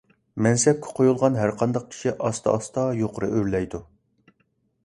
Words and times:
مەنسەپكە 0.45 0.95
قويۇلغان 0.99 1.37
ھەرقانداق 1.41 1.85
كىشى 1.91 2.13
ئاستا- 2.29 2.55
ئاستا 2.57 2.87
يۇقىرى 3.03 3.31
ئۆرلەيدۇ. 3.37 3.83